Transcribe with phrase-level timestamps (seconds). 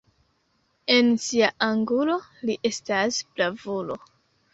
[0.93, 2.15] En sia angulo
[2.51, 3.99] li estas bravulo.